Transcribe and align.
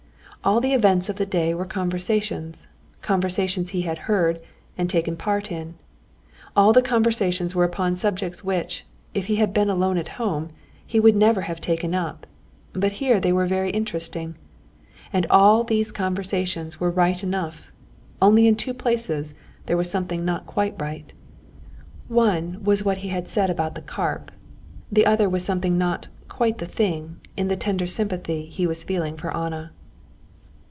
All 0.43 0.59
the 0.59 0.73
events 0.73 1.07
of 1.07 1.17
the 1.17 1.25
day 1.27 1.53
were 1.53 1.65
conversations, 1.67 2.65
conversations 3.03 3.69
he 3.69 3.83
had 3.83 3.99
heard 4.09 4.41
and 4.75 4.89
taken 4.89 5.15
part 5.15 5.51
in. 5.51 5.75
All 6.55 6.73
the 6.73 6.81
conversations 6.81 7.53
were 7.53 7.63
upon 7.63 7.95
subjects 7.95 8.43
which, 8.43 8.83
if 9.13 9.27
he 9.27 9.35
had 9.35 9.53
been 9.53 9.69
alone 9.69 9.99
at 9.99 10.07
home, 10.17 10.49
he 10.83 10.99
would 10.99 11.15
never 11.15 11.41
have 11.41 11.61
taken 11.61 11.93
up, 11.93 12.25
but 12.73 12.93
here 12.93 13.19
they 13.19 13.31
were 13.31 13.45
very 13.45 13.69
interesting. 13.69 14.33
And 15.13 15.27
all 15.29 15.63
these 15.63 15.91
conversations 15.91 16.79
were 16.79 16.89
right 16.89 17.21
enough, 17.23 17.71
only 18.19 18.47
in 18.47 18.55
two 18.55 18.73
places 18.73 19.35
there 19.67 19.77
was 19.77 19.91
something 19.91 20.25
not 20.25 20.47
quite 20.47 20.73
right. 20.81 21.13
One 22.07 22.63
was 22.63 22.83
what 22.83 22.97
he 23.05 23.09
had 23.09 23.27
said 23.27 23.51
about 23.51 23.75
the 23.75 23.81
carp, 23.83 24.31
the 24.91 25.05
other 25.05 25.29
was 25.29 25.45
something 25.45 25.77
not 25.77 26.07
"quite 26.27 26.57
the 26.57 26.65
thing" 26.65 27.17
in 27.37 27.47
the 27.47 27.55
tender 27.55 27.85
sympathy 27.85 28.47
he 28.47 28.65
was 28.65 28.83
feeling 28.83 29.15
for 29.15 29.37
Anna. 29.37 29.71